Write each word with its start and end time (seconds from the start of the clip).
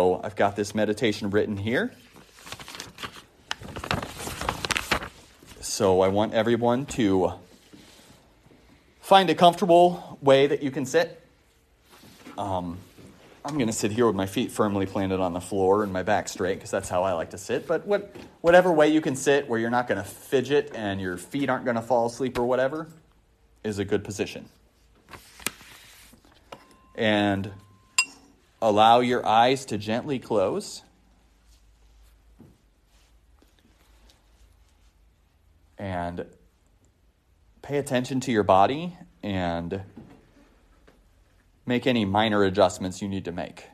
So 0.00 0.20
I've 0.22 0.36
got 0.36 0.54
this 0.54 0.76
meditation 0.76 1.30
written 1.30 1.56
here. 1.56 1.90
So 5.60 6.02
I 6.02 6.06
want 6.06 6.34
everyone 6.34 6.86
to 6.86 7.32
find 9.00 9.28
a 9.28 9.34
comfortable 9.34 10.16
way 10.22 10.46
that 10.46 10.62
you 10.62 10.70
can 10.70 10.86
sit. 10.86 11.20
Um, 12.38 12.78
I'm 13.44 13.54
going 13.54 13.66
to 13.66 13.72
sit 13.72 13.90
here 13.90 14.06
with 14.06 14.14
my 14.14 14.26
feet 14.26 14.52
firmly 14.52 14.86
planted 14.86 15.18
on 15.18 15.32
the 15.32 15.40
floor 15.40 15.82
and 15.82 15.92
my 15.92 16.04
back 16.04 16.28
straight 16.28 16.54
because 16.54 16.70
that's 16.70 16.88
how 16.88 17.02
I 17.02 17.14
like 17.14 17.30
to 17.30 17.38
sit. 17.38 17.66
But 17.66 17.84
what, 17.84 18.14
whatever 18.40 18.70
way 18.70 18.90
you 18.90 19.00
can 19.00 19.16
sit 19.16 19.48
where 19.48 19.58
you're 19.58 19.68
not 19.68 19.88
going 19.88 19.98
to 19.98 20.08
fidget 20.08 20.70
and 20.76 21.00
your 21.00 21.16
feet 21.16 21.50
aren't 21.50 21.64
going 21.64 21.74
to 21.74 21.82
fall 21.82 22.06
asleep 22.06 22.38
or 22.38 22.44
whatever 22.44 22.86
is 23.64 23.80
a 23.80 23.84
good 23.84 24.04
position. 24.04 24.48
And 26.94 27.50
allow 28.60 29.00
your 29.00 29.24
eyes 29.26 29.64
to 29.66 29.78
gently 29.78 30.18
close. 30.18 30.82
And 35.76 36.26
pay 37.62 37.78
attention 37.78 38.20
to 38.20 38.32
your 38.32 38.42
body 38.42 38.96
and 39.22 39.82
make 41.66 41.86
any 41.86 42.04
minor 42.04 42.42
adjustments 42.42 43.00
you 43.00 43.08
need 43.08 43.26
to 43.26 43.32
make. 43.32 43.64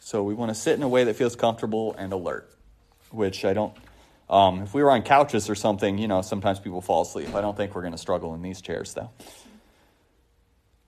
So 0.00 0.22
we 0.22 0.34
want 0.34 0.50
to 0.50 0.54
sit 0.54 0.74
in 0.74 0.82
a 0.82 0.88
way 0.88 1.04
that 1.04 1.16
feels 1.16 1.34
comfortable 1.34 1.94
and 1.98 2.12
alert, 2.12 2.50
which 3.10 3.44
I 3.46 3.54
don't. 3.54 3.74
Um, 4.28 4.62
if 4.62 4.72
we 4.72 4.82
were 4.82 4.90
on 4.90 5.02
couches 5.02 5.50
or 5.50 5.54
something, 5.54 5.98
you 5.98 6.08
know, 6.08 6.22
sometimes 6.22 6.58
people 6.58 6.80
fall 6.80 7.02
asleep. 7.02 7.34
I 7.34 7.40
don't 7.40 7.56
think 7.56 7.74
we're 7.74 7.82
going 7.82 7.92
to 7.92 7.98
struggle 7.98 8.34
in 8.34 8.42
these 8.42 8.60
chairs, 8.60 8.94
though. 8.94 9.10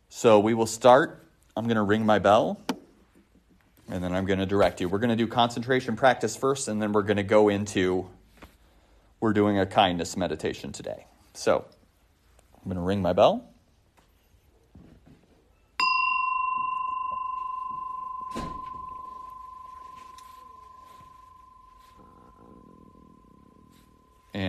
So 0.09 0.41
we 0.41 0.55
will 0.55 0.67
start. 0.67 1.27
I'm 1.57 1.65
going 1.65 1.77
to 1.77 1.83
ring 1.83 2.07
my 2.07 2.19
bell, 2.19 2.61
and 3.91 4.03
then 4.03 4.15
I'm 4.15 4.25
going 4.25 4.39
to 4.39 4.47
direct 4.47 4.81
you. 4.81 4.89
We're 4.89 4.99
going 4.99 5.11
to 5.11 5.17
do 5.17 5.27
concentration 5.27 5.97
practice 5.97 6.37
first, 6.37 6.69
and 6.69 6.81
then 6.81 6.93
we're 6.93 7.03
going 7.03 7.19
to 7.19 7.23
go 7.23 7.49
into. 7.49 8.09
We're 9.21 9.33
doing 9.33 9.59
a 9.59 9.67
kindness 9.67 10.17
meditation 10.17 10.73
today. 10.73 11.07
So 11.33 11.65
I'm 12.57 12.65
going 12.65 12.77
to 12.77 12.83
ring 12.83 13.03
my 13.03 13.13
bell. 13.13 13.49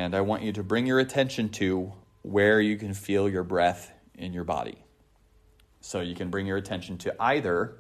And 0.06 0.14
I 0.14 0.22
want 0.22 0.44
you 0.44 0.52
to 0.54 0.64
bring 0.64 0.86
your 0.86 1.00
attention 1.00 1.50
to 1.50 1.92
where 2.22 2.62
you 2.62 2.78
can 2.78 2.94
feel 2.94 3.28
your 3.28 3.44
breath 3.44 3.92
in 4.14 4.34
your 4.34 4.44
body. 4.44 4.78
So 5.82 6.00
you 6.02 6.14
can 6.14 6.30
bring 6.30 6.46
your 6.46 6.58
attention 6.58 7.00
to 7.00 7.16
either 7.20 7.76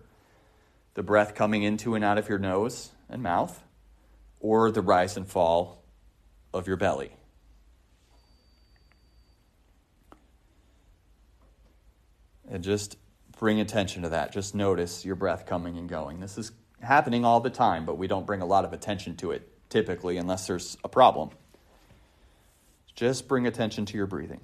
the 0.95 1.03
breath 1.03 1.35
coming 1.35 1.61
into 1.61 1.93
and 1.93 2.03
out 2.03 2.17
of 2.17 2.27
your 2.27 2.39
nose 2.39 2.89
and 3.09 3.21
mouth, 3.21 3.63
or 4.39 4.71
the 4.71 4.81
rise 4.81 5.17
and 5.17 5.27
fall 5.27 5.83
of 6.51 6.65
your 6.65 6.77
belly. 6.77 7.11
And 12.49 12.63
just 12.63 12.97
bring 13.37 13.59
attention 13.59 14.01
to 14.01 14.09
that. 14.09 14.33
Just 14.33 14.55
notice 14.55 15.05
your 15.05 15.15
breath 15.15 15.45
coming 15.45 15.77
and 15.77 15.87
going. 15.87 16.21
This 16.21 16.39
is 16.39 16.51
happening 16.81 17.23
all 17.23 17.39
the 17.39 17.51
time, 17.51 17.85
but 17.85 17.99
we 17.99 18.07
don't 18.07 18.25
bring 18.25 18.41
a 18.41 18.47
lot 18.47 18.65
of 18.65 18.73
attention 18.73 19.15
to 19.17 19.29
it 19.29 19.47
typically 19.69 20.17
unless 20.17 20.47
there's 20.47 20.75
a 20.83 20.89
problem. 20.89 21.29
Just 22.95 23.27
bring 23.27 23.45
attention 23.45 23.85
to 23.87 23.97
your 23.97 24.07
breathing. 24.07 24.39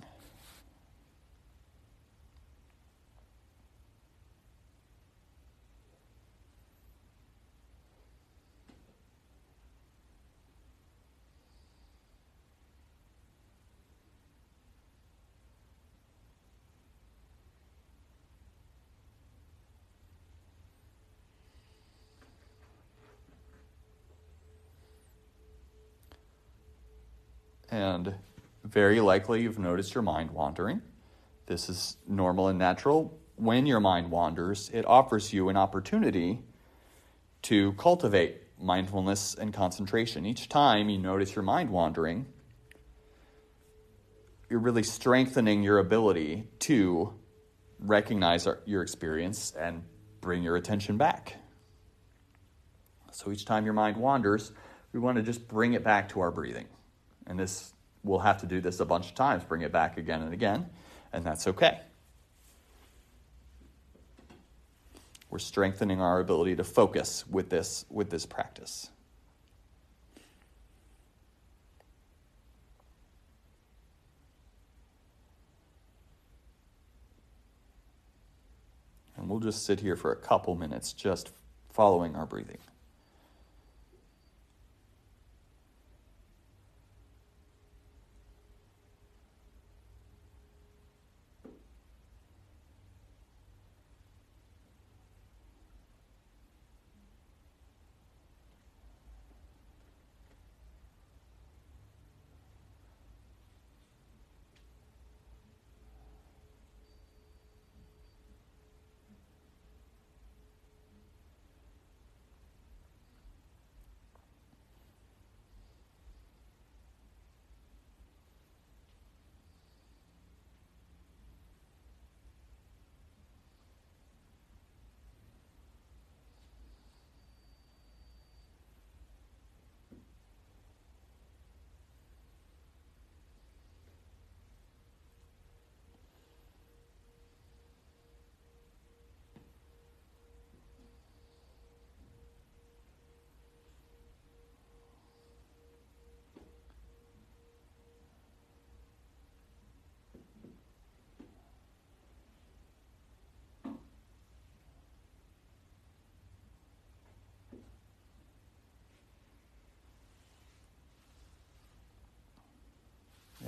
And 27.70 28.14
very 28.72 29.02
likely 29.02 29.42
you've 29.42 29.60
noticed 29.60 29.94
your 29.94 30.02
mind 30.02 30.32
wandering. 30.32 30.82
This 31.46 31.68
is 31.68 31.98
normal 32.08 32.48
and 32.48 32.58
natural. 32.58 33.20
When 33.36 33.66
your 33.66 33.82
mind 33.82 34.10
wanders, 34.12 34.70
it 34.74 34.86
offers 34.86 35.34
you 35.34 35.50
an 35.50 35.58
opportunity 35.58 36.40
to 37.44 37.74
cultivate 37.74 38.38
mindfulness 38.58 39.36
and 39.36 39.54
concentration. 39.54 40.26
Each 40.26 40.48
time 40.48 40.88
you 40.90 40.98
notice 40.98 41.36
your 41.36 41.44
mind 41.44 41.70
wandering, 41.70 42.28
you're 44.50 44.60
really 44.60 44.84
strengthening 44.84 45.64
your 45.64 45.80
ability 45.80 46.48
to 46.60 47.14
recognize 47.80 48.48
your 48.66 48.82
experience 48.84 49.54
and 49.60 49.84
bring 50.22 50.44
your 50.44 50.56
attention 50.56 50.98
back. 50.98 51.36
So 53.12 53.32
each 53.32 53.44
time 53.44 53.66
your 53.66 53.74
mind 53.74 53.98
wanders, 53.98 54.54
we 54.94 55.00
want 55.00 55.18
to 55.18 55.24
just 55.24 55.48
bring 55.48 55.74
it 55.74 55.84
back 55.84 56.10
to 56.10 56.22
our 56.22 56.32
breathing. 56.32 56.68
And 57.28 57.38
this 57.38 57.74
we'll 58.04 58.20
have 58.20 58.40
to 58.42 58.46
do 58.46 58.62
this 58.62 58.80
a 58.80 58.86
bunch 58.86 59.10
of 59.10 59.16
times, 59.16 59.44
bring 59.44 59.62
it 59.62 59.72
back 59.72 59.98
again 59.98 60.22
and 60.22 60.34
again, 60.34 60.70
and 61.14 61.24
that's 61.24 61.48
okay. 61.48 61.80
We're 65.30 65.40
strengthening 65.40 66.02
our 66.02 66.20
ability 66.20 66.58
to 66.58 66.64
focus 66.64 67.26
with 67.30 67.50
this, 67.50 67.86
with 67.90 68.10
this 68.10 68.26
practice. 68.26 68.90
And 79.16 79.30
we'll 79.30 79.40
just 79.40 79.66
sit 79.66 79.80
here 79.80 79.96
for 79.96 80.12
a 80.12 80.16
couple 80.16 80.56
minutes 80.56 80.94
just 80.94 81.32
following 81.70 82.16
our 82.16 82.26
breathing. 82.26 82.58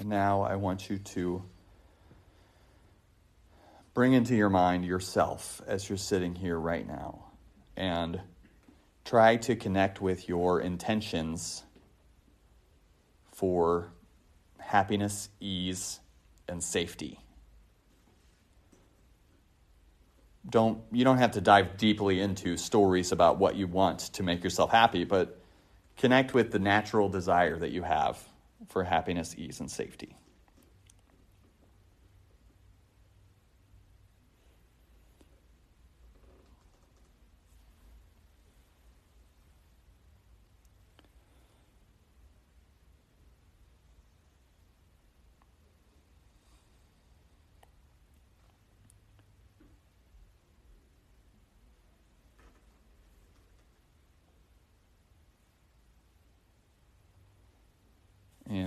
And 0.03 0.09
now 0.09 0.41
I 0.41 0.57
want 0.57 0.89
you 0.89 0.97
to 0.97 1.43
bring 3.93 4.11
into 4.11 4.35
your 4.35 4.49
mind 4.49 4.83
yourself 4.83 5.61
as 5.65 5.87
you're 5.87 5.97
sitting 5.97 6.35
here 6.35 6.59
right 6.59 6.85
now 6.85 7.23
and 7.77 8.19
try 9.05 9.37
to 9.37 9.55
connect 9.55 10.01
with 10.01 10.27
your 10.27 10.59
intentions 10.59 11.63
for 13.31 13.93
happiness, 14.59 15.29
ease, 15.39 16.01
and 16.49 16.61
safety. 16.61 17.21
Don't 20.49 20.81
you 20.91 21.05
don't 21.05 21.19
have 21.19 21.31
to 21.31 21.41
dive 21.41 21.77
deeply 21.77 22.19
into 22.19 22.57
stories 22.57 23.13
about 23.13 23.37
what 23.39 23.55
you 23.55 23.67
want 23.67 23.99
to 23.99 24.21
make 24.21 24.43
yourself 24.43 24.69
happy, 24.69 25.05
but 25.05 25.39
connect 25.95 26.33
with 26.33 26.51
the 26.51 26.59
natural 26.59 27.07
desire 27.07 27.57
that 27.57 27.71
you 27.71 27.83
have 27.83 28.21
for 28.69 28.83
happiness, 28.83 29.35
ease, 29.37 29.59
and 29.59 29.69
safety. 29.69 30.15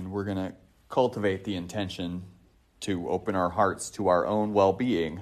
And 0.07 0.13
we're 0.13 0.23
going 0.23 0.37
to 0.37 0.53
cultivate 0.87 1.43
the 1.43 1.57
intention 1.57 2.23
to 2.79 3.09
open 3.09 3.35
our 3.35 3.49
hearts 3.49 3.89
to 3.89 4.07
our 4.07 4.25
own 4.25 4.53
well 4.53 4.71
being 4.71 5.19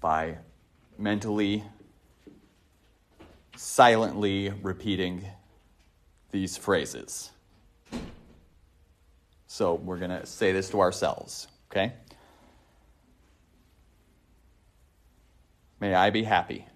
by 0.00 0.38
mentally, 0.98 1.62
silently 3.54 4.50
repeating 4.50 5.24
these 6.32 6.56
phrases. 6.56 7.30
So 9.46 9.74
we're 9.74 9.98
going 9.98 10.10
to 10.10 10.26
say 10.26 10.50
this 10.50 10.68
to 10.70 10.80
ourselves, 10.80 11.46
okay? 11.70 11.92
May 15.78 15.94
I 15.94 16.10
be 16.10 16.24
happy. 16.24 16.66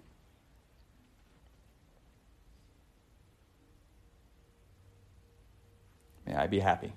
May 6.33 6.39
I 6.39 6.47
be 6.47 6.59
happy. 6.59 6.91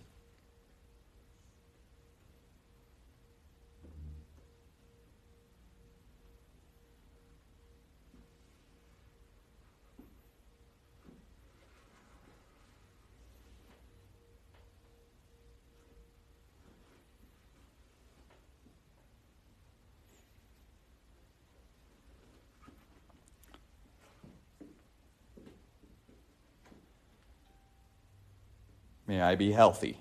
May 29.07 29.21
I 29.21 29.37
be 29.37 29.53
healthy. 29.53 29.99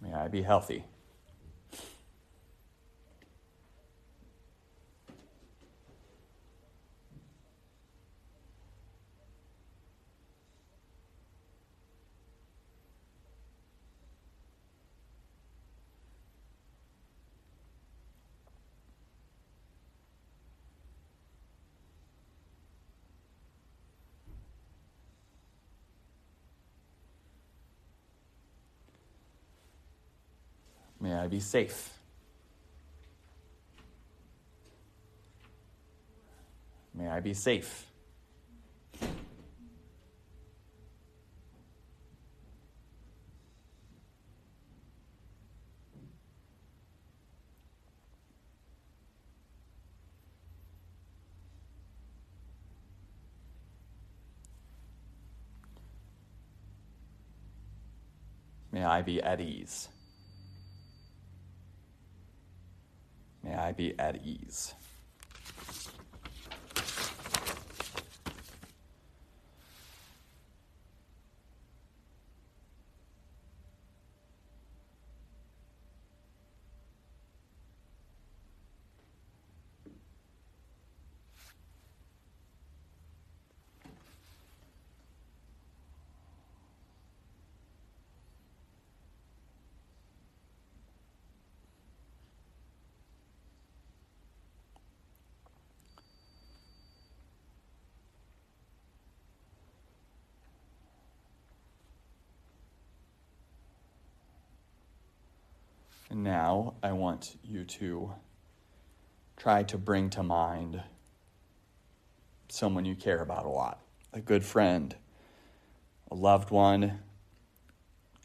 May 0.00 0.12
I 0.12 0.28
be 0.28 0.42
healthy. 0.42 0.84
May 31.02 31.14
I 31.14 31.21
be 31.32 31.40
safe. 31.40 31.88
May 36.92 37.08
I 37.08 37.20
be 37.20 37.32
safe. 37.32 37.86
May 58.70 58.84
I 58.84 59.00
be 59.00 59.22
at 59.22 59.40
ease. 59.40 59.88
May 63.42 63.54
Be 63.76 63.94
at 63.98 64.24
ease. 64.24 64.74
And 106.12 106.24
now 106.24 106.74
I 106.82 106.92
want 106.92 107.38
you 107.42 107.64
to 107.64 108.12
try 109.38 109.62
to 109.62 109.78
bring 109.78 110.10
to 110.10 110.22
mind 110.22 110.82
someone 112.50 112.84
you 112.84 112.94
care 112.94 113.22
about 113.22 113.46
a 113.46 113.48
lot 113.48 113.80
a 114.12 114.20
good 114.20 114.44
friend, 114.44 114.94
a 116.10 116.14
loved 116.14 116.50
one, 116.50 116.98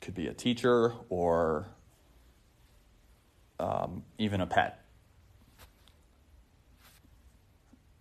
could 0.01 0.13
be 0.13 0.27
a 0.27 0.33
teacher 0.33 0.95
or 1.07 1.69
um, 3.57 4.03
even 4.17 4.41
a 4.41 4.45
pet. 4.45 4.83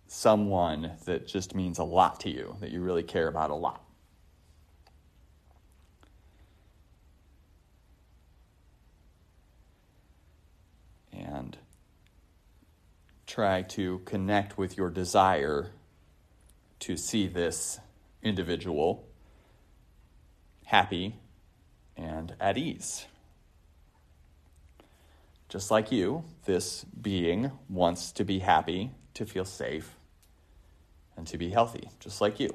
Someone 0.07 0.91
that 1.05 1.27
just 1.27 1.55
means 1.55 1.79
a 1.79 1.85
lot 1.85 2.19
to 2.19 2.29
you, 2.29 2.57
that 2.59 2.71
you 2.71 2.81
really 2.81 3.03
care 3.03 3.29
about 3.29 3.51
a 3.51 3.55
lot. 3.55 3.87
and 11.17 11.57
try 13.37 13.61
to 13.61 13.99
connect 13.99 14.57
with 14.57 14.77
your 14.77 14.89
desire 14.89 15.69
to 16.79 16.97
see 16.97 17.27
this 17.27 17.79
individual 18.23 19.07
happy 20.65 21.13
and 21.95 22.33
at 22.39 22.57
ease. 22.57 23.05
Just 25.49 25.69
like 25.69 25.91
you, 25.91 26.23
this 26.45 26.83
being 26.99 27.51
wants 27.69 28.11
to 28.13 28.25
be 28.25 28.39
happy, 28.39 28.89
to 29.13 29.23
feel 29.23 29.45
safe, 29.45 29.95
and 31.15 31.27
to 31.27 31.37
be 31.37 31.51
healthy, 31.51 31.91
just 31.99 32.19
like 32.19 32.39
you. 32.39 32.49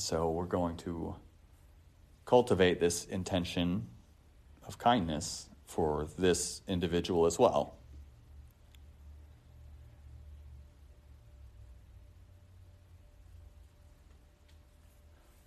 so 0.00 0.30
we're 0.30 0.46
going 0.46 0.76
to 0.78 1.14
cultivate 2.24 2.80
this 2.80 3.04
intention 3.04 3.86
of 4.66 4.78
kindness 4.78 5.48
for 5.66 6.08
this 6.18 6.62
individual 6.66 7.26
as 7.26 7.38
well. 7.38 7.76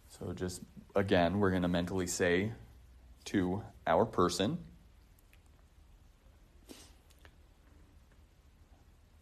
So, 0.09 0.33
just 0.33 0.61
again, 0.95 1.39
we're 1.39 1.49
going 1.49 1.63
to 1.63 1.67
mentally 1.67 2.07
say 2.07 2.51
to 3.25 3.63
our 3.87 4.05
person, 4.05 4.59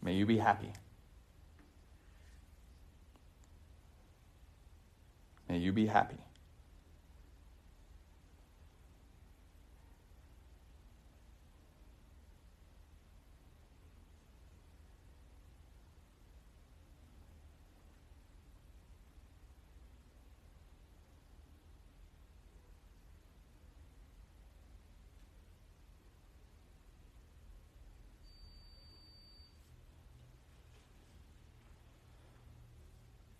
May 0.04 0.16
you 0.16 0.26
be 0.26 0.40
happy. 0.40 0.74
May 5.52 5.58
you 5.58 5.74
be 5.74 5.86
happy. 5.86 6.16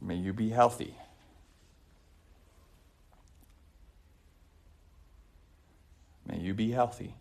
May 0.02 0.16
you 0.18 0.34
be 0.34 0.50
healthy. 0.50 0.98
You 6.52 6.56
be 6.56 6.72
healthy. 6.72 7.16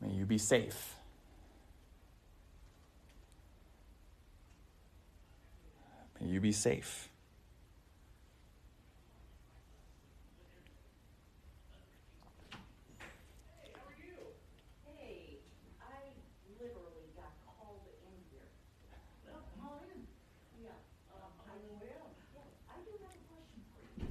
May 0.00 0.14
you 0.26 0.28
be 0.28 0.38
safe. 0.38 0.96
May 6.20 6.26
you 6.26 6.40
be 6.40 6.50
safe. 6.50 7.08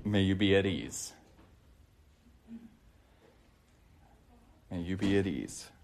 May 0.05 0.22
you 0.22 0.36
be 0.36 0.55
at 0.55 0.65
ease. 0.65 1.12
May 4.72 4.81
you 4.81 4.95
be 4.95 5.17
at 5.17 5.27
ease. 5.27 5.75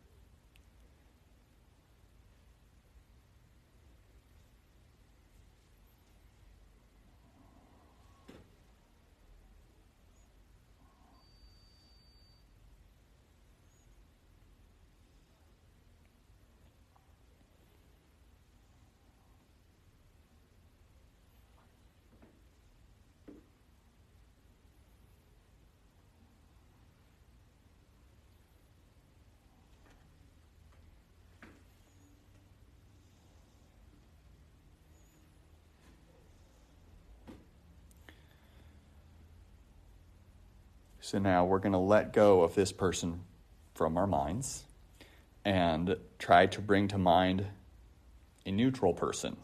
So 41.03 41.17
now 41.17 41.45
we're 41.45 41.57
going 41.57 41.71
to 41.71 41.79
let 41.79 42.13
go 42.13 42.43
of 42.43 42.53
this 42.53 42.71
person 42.71 43.21
from 43.73 43.97
our 43.97 44.05
minds 44.05 44.65
and 45.43 45.97
try 46.19 46.45
to 46.45 46.61
bring 46.61 46.89
to 46.89 46.99
mind 46.99 47.47
a 48.45 48.51
neutral 48.51 48.93
person. 48.93 49.35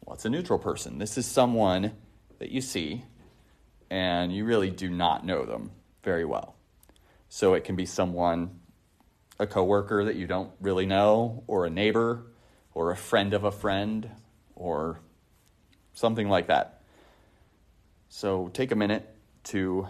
What's 0.00 0.24
a 0.24 0.30
neutral 0.30 0.58
person? 0.58 0.98
This 0.98 1.16
is 1.16 1.26
someone 1.26 1.92
that 2.40 2.50
you 2.50 2.60
see 2.60 3.04
and 3.88 4.34
you 4.34 4.44
really 4.44 4.70
do 4.70 4.90
not 4.90 5.24
know 5.24 5.44
them 5.44 5.70
very 6.02 6.24
well. 6.24 6.56
So 7.28 7.54
it 7.54 7.62
can 7.62 7.76
be 7.76 7.86
someone, 7.86 8.58
a 9.38 9.46
coworker 9.46 10.06
that 10.06 10.16
you 10.16 10.26
don't 10.26 10.50
really 10.60 10.86
know, 10.86 11.44
or 11.46 11.66
a 11.66 11.70
neighbor, 11.70 12.26
or 12.74 12.90
a 12.90 12.96
friend 12.96 13.32
of 13.32 13.44
a 13.44 13.52
friend, 13.52 14.10
or 14.56 14.98
something 15.94 16.28
like 16.28 16.48
that. 16.48 16.82
So 18.08 18.48
take 18.48 18.72
a 18.72 18.76
minute 18.76 19.08
to 19.44 19.86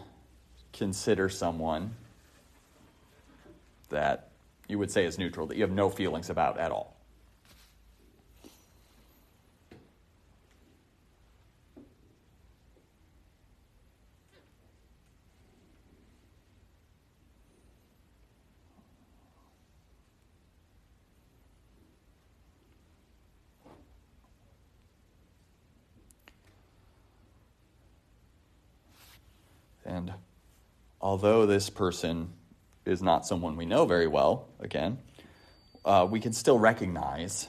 consider 0.72 1.28
someone 1.28 1.94
that 3.90 4.28
you 4.68 4.78
would 4.78 4.90
say 4.90 5.04
is 5.04 5.18
neutral, 5.18 5.46
that 5.46 5.56
you 5.56 5.62
have 5.62 5.70
no 5.70 5.90
feelings 5.90 6.30
about 6.30 6.58
at 6.58 6.70
all. 6.70 6.96
And 29.84 30.12
although 31.02 31.46
this 31.46 31.68
person 31.68 32.32
is 32.84 33.02
not 33.02 33.26
someone 33.26 33.56
we 33.56 33.66
know 33.66 33.84
very 33.84 34.06
well, 34.06 34.48
again, 34.60 34.98
uh, 35.84 36.06
we 36.08 36.20
can 36.20 36.32
still 36.32 36.58
recognize 36.58 37.48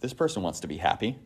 this 0.00 0.14
person 0.14 0.42
wants 0.42 0.60
to 0.60 0.66
be 0.66 0.76
happy. 0.76 1.18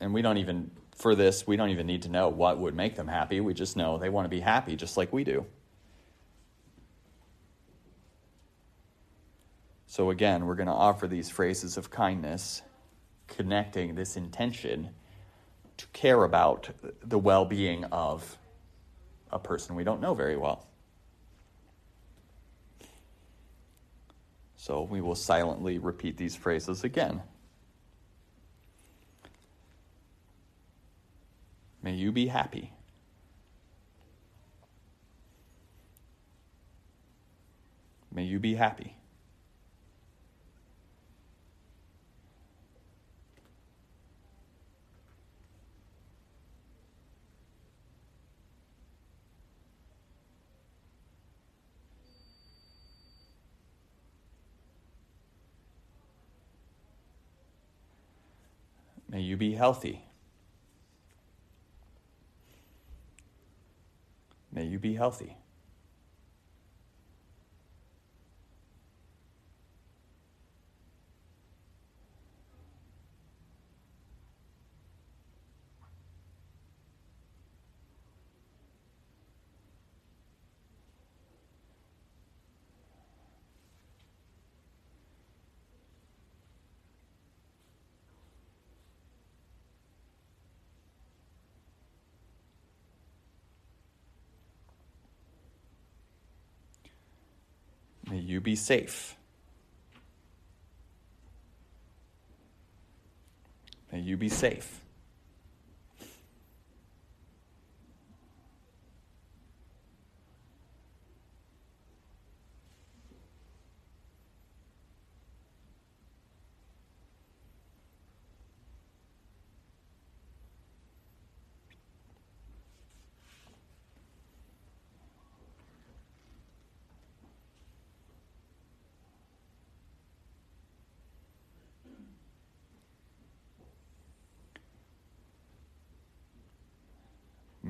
And 0.00 0.12
we 0.12 0.22
don't 0.22 0.38
even, 0.38 0.70
for 0.96 1.14
this, 1.14 1.46
we 1.46 1.56
don't 1.56 1.70
even 1.70 1.86
need 1.86 2.02
to 2.02 2.08
know 2.08 2.28
what 2.28 2.58
would 2.58 2.74
make 2.74 2.96
them 2.96 3.06
happy. 3.06 3.40
We 3.40 3.54
just 3.54 3.76
know 3.76 3.98
they 3.98 4.08
want 4.08 4.24
to 4.24 4.28
be 4.28 4.40
happy 4.40 4.74
just 4.74 4.96
like 4.96 5.12
we 5.12 5.22
do. 5.22 5.46
So, 9.86 10.10
again, 10.10 10.46
we're 10.46 10.54
going 10.54 10.68
to 10.68 10.72
offer 10.72 11.06
these 11.06 11.28
phrases 11.28 11.76
of 11.76 11.90
kindness, 11.90 12.62
connecting 13.36 13.94
this 13.94 14.16
intention 14.16 14.90
to 15.78 15.86
care 15.88 16.22
about 16.24 16.70
the 17.02 17.18
well 17.18 17.44
being 17.44 17.84
of 17.86 18.38
a 19.30 19.38
person 19.38 19.74
we 19.74 19.84
don't 19.84 20.00
know 20.00 20.14
very 20.14 20.36
well. 20.36 20.66
So 24.56 24.82
we 24.82 25.00
will 25.00 25.16
silently 25.16 25.78
repeat 25.78 26.16
these 26.16 26.36
phrases 26.36 26.84
again. 26.84 27.22
May 31.82 31.94
you 31.94 32.12
be 32.12 32.28
happy. 32.28 32.72
May 38.12 38.24
you 38.24 38.38
be 38.38 38.54
happy. 38.54 38.94
May 59.12 59.20
you 59.20 59.36
be 59.36 59.54
healthy. 59.54 60.02
May 64.50 64.64
you 64.64 64.78
be 64.78 64.94
healthy. 64.94 65.36
May 98.12 98.18
you 98.18 98.42
be 98.42 98.56
safe. 98.56 99.16
May 103.90 104.00
you 104.00 104.18
be 104.18 104.28
safe. 104.28 104.82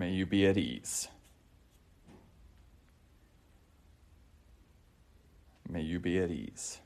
May 0.02 0.10
you 0.10 0.26
be 0.26 0.48
at 0.48 0.58
ease. 0.58 1.06
May 5.68 5.82
you 5.82 6.00
be 6.00 6.18
at 6.18 6.28
ease. 6.28 6.80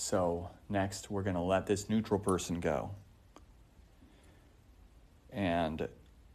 So, 0.00 0.48
next, 0.68 1.10
we're 1.10 1.24
going 1.24 1.34
to 1.34 1.42
let 1.42 1.66
this 1.66 1.88
neutral 1.88 2.20
person 2.20 2.60
go. 2.60 2.92
And 5.32 5.88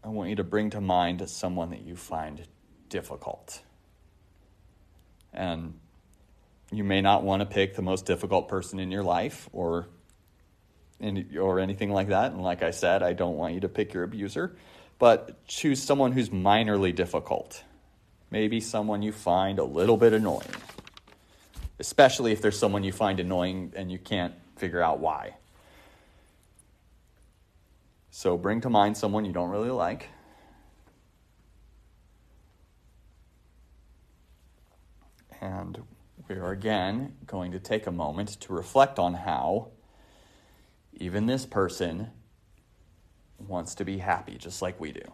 I 0.03 0.09
want 0.09 0.31
you 0.31 0.35
to 0.35 0.43
bring 0.43 0.71
to 0.71 0.81
mind 0.81 1.27
someone 1.29 1.69
that 1.69 1.81
you 1.81 1.95
find 1.95 2.45
difficult. 2.89 3.61
And 5.31 5.79
you 6.73 6.83
may 6.83 6.99
not 6.99 7.23
want 7.23 7.39
to 7.39 7.45
pick 7.45 7.75
the 7.75 7.81
most 7.81 8.05
difficult 8.05 8.49
person 8.49 8.79
in 8.79 8.91
your 8.91 9.01
life 9.01 9.47
or 9.53 9.87
or 11.39 11.61
anything 11.61 11.89
like 11.89 12.09
that. 12.09 12.33
And 12.33 12.41
like 12.41 12.63
I 12.63 12.71
said, 12.71 13.01
I 13.01 13.13
don't 13.13 13.37
want 13.37 13.53
you 13.53 13.61
to 13.61 13.69
pick 13.69 13.93
your 13.93 14.03
abuser, 14.03 14.57
but 14.99 15.47
choose 15.47 15.81
someone 15.81 16.11
who's 16.11 16.31
minorly 16.31 16.93
difficult. 16.93 17.63
Maybe 18.29 18.59
someone 18.59 19.01
you 19.01 19.13
find 19.13 19.57
a 19.57 19.63
little 19.63 19.95
bit 19.95 20.11
annoying 20.11 20.51
especially 21.83 22.31
if 22.31 22.41
there's 22.41 22.57
someone 22.57 22.81
you 22.81 22.93
find 22.93 23.19
annoying 23.19 23.73
and 23.75 23.91
you 23.91 23.99
can't 23.99 24.33
figure 24.55 24.81
out 24.81 24.99
why. 24.99 25.35
So 28.09 28.37
bring 28.37 28.61
to 28.61 28.69
mind 28.69 28.95
someone 28.95 29.25
you 29.25 29.33
don't 29.33 29.49
really 29.49 29.69
like. 29.69 30.07
And 35.41 35.83
we 36.29 36.35
are 36.35 36.51
again 36.51 37.17
going 37.27 37.51
to 37.51 37.59
take 37.59 37.85
a 37.85 37.91
moment 37.91 38.29
to 38.39 38.53
reflect 38.53 38.97
on 38.97 39.13
how 39.13 39.67
even 40.93 41.25
this 41.25 41.45
person 41.45 42.11
wants 43.37 43.75
to 43.75 43.83
be 43.83 43.97
happy 43.97 44.37
just 44.37 44.61
like 44.61 44.79
we 44.79 44.93
do. 44.93 45.11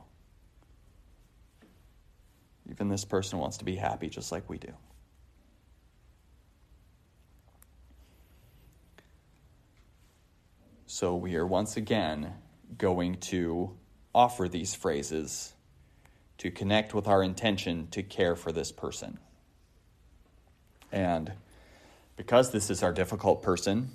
Even 2.69 2.89
this 2.89 3.05
person 3.05 3.39
wants 3.39 3.57
to 3.57 3.65
be 3.65 3.75
happy 3.75 4.07
just 4.07 4.31
like 4.31 4.47
we 4.47 4.59
do. 4.59 4.71
So 10.91 11.15
we 11.15 11.35
are 11.35 11.45
once 11.45 11.77
again 11.77 12.33
going 12.75 13.17
to 13.17 13.77
offer 14.13 14.49
these 14.49 14.73
phrases 14.73 15.53
to 16.39 16.49
connect 16.49 16.95
with 16.95 17.07
our 17.07 17.21
intention 17.21 17.89
to 17.91 18.01
care 18.01 18.35
for 18.35 18.51
this 18.51 18.71
person. 18.71 19.19
And 20.91 21.31
because 22.17 22.49
this 22.49 22.71
is 22.71 22.81
our 22.81 22.91
difficult 22.91 23.43
person, 23.43 23.91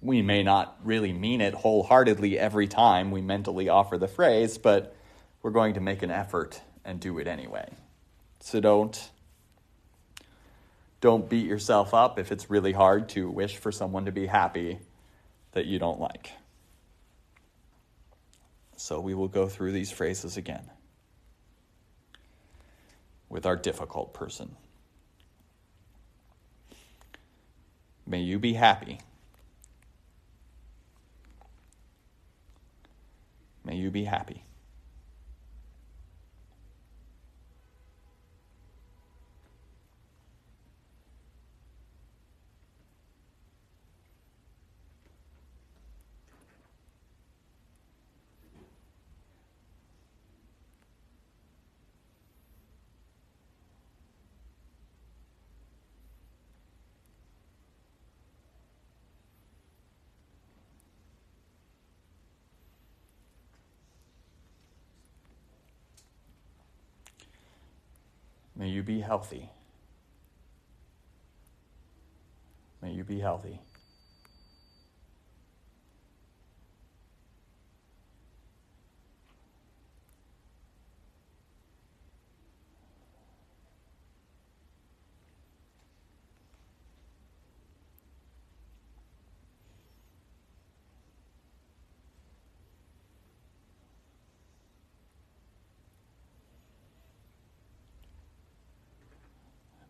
we 0.00 0.22
may 0.22 0.44
not 0.44 0.78
really 0.84 1.12
mean 1.12 1.40
it 1.40 1.54
wholeheartedly 1.54 2.38
every 2.38 2.68
time 2.68 3.10
we 3.10 3.20
mentally 3.20 3.68
offer 3.68 3.98
the 3.98 4.06
phrase, 4.06 4.58
but 4.58 4.94
we're 5.42 5.50
going 5.50 5.74
to 5.74 5.80
make 5.80 6.04
an 6.04 6.12
effort 6.12 6.60
and 6.84 7.00
do 7.00 7.18
it 7.18 7.26
anyway. 7.26 7.68
So 8.38 8.60
don't 8.60 9.10
don't 11.00 11.28
beat 11.28 11.46
yourself 11.46 11.94
up 11.94 12.16
if 12.16 12.30
it's 12.30 12.48
really 12.48 12.72
hard 12.72 13.08
to 13.08 13.28
wish 13.28 13.56
for 13.56 13.72
someone 13.72 14.04
to 14.04 14.12
be 14.12 14.26
happy 14.26 14.78
that 15.52 15.66
you 15.66 15.78
don't 15.78 16.00
like. 16.00 16.32
So 18.76 19.00
we 19.00 19.14
will 19.14 19.28
go 19.28 19.48
through 19.48 19.72
these 19.72 19.90
phrases 19.90 20.36
again 20.36 20.70
with 23.28 23.44
our 23.44 23.56
difficult 23.56 24.14
person. 24.14 24.54
May 28.06 28.20
you 28.20 28.38
be 28.38 28.54
happy. 28.54 29.00
May 33.64 33.76
you 33.76 33.90
be 33.90 34.04
happy. 34.04 34.44
May 68.58 68.70
you 68.70 68.82
be 68.82 69.00
healthy. 69.00 69.50
May 72.82 72.90
you 72.90 73.04
be 73.04 73.20
healthy. 73.20 73.60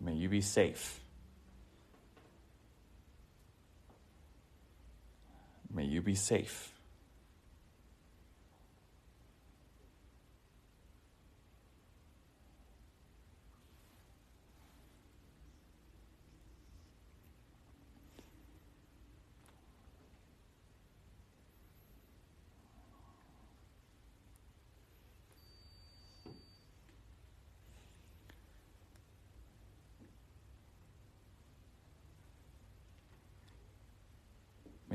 May 0.01 0.15
you 0.29 0.31
be 0.31 0.41
safe. 0.43 1.01
May 5.73 5.85
you 5.85 6.03
be 6.03 6.15
safe. 6.15 6.78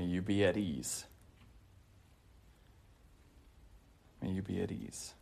May 0.03 0.09
you 0.09 0.21
be 0.21 0.43
at 0.43 0.57
ease. 0.57 1.05
May 4.21 4.31
you 4.31 4.41
be 4.41 4.61
at 4.61 4.69
ease. 4.69 5.13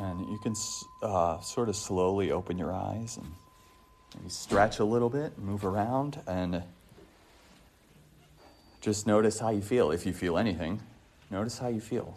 And 0.00 0.20
you 0.30 0.38
can 0.38 0.54
uh, 1.02 1.40
sort 1.40 1.68
of 1.68 1.76
slowly 1.76 2.32
open 2.32 2.56
your 2.56 2.72
eyes 2.72 3.18
and 3.18 3.26
maybe 4.16 4.30
stretch 4.30 4.78
a 4.78 4.84
little 4.84 5.10
bit, 5.10 5.38
move 5.38 5.62
around, 5.62 6.20
and 6.26 6.62
just 8.80 9.06
notice 9.06 9.38
how 9.38 9.50
you 9.50 9.60
feel. 9.60 9.90
If 9.90 10.06
you 10.06 10.14
feel 10.14 10.38
anything, 10.38 10.80
notice 11.30 11.58
how 11.58 11.68
you 11.68 11.82
feel. 11.82 12.16